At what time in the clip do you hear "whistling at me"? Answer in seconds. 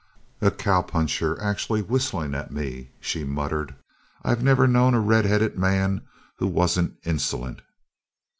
1.83-2.89